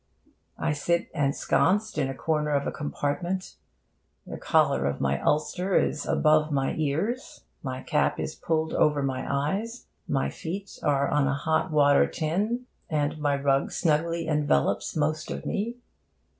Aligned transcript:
I 0.57 0.73
sit 0.73 1.11
ensconced 1.13 1.99
in 1.99 2.09
a 2.09 2.15
corner 2.15 2.49
of 2.55 2.65
a 2.65 2.71
compartment. 2.71 3.57
The 4.25 4.39
collar 4.39 4.87
of 4.87 4.99
my 4.99 5.21
ulster 5.21 5.77
is 5.77 6.07
above 6.07 6.51
my 6.51 6.73
ears, 6.73 7.41
my 7.61 7.83
cap 7.83 8.19
is 8.19 8.33
pulled 8.33 8.73
over 8.73 9.03
my 9.03 9.31
eyes, 9.31 9.85
my 10.07 10.31
feet 10.31 10.79
are 10.81 11.07
on 11.07 11.27
a 11.27 11.35
hot 11.35 11.69
water 11.69 12.07
tin, 12.07 12.65
and 12.89 13.19
my 13.19 13.35
rug 13.39 13.71
snugly 13.71 14.25
envelops 14.25 14.95
most 14.95 15.29
of 15.29 15.45
me. 15.45 15.75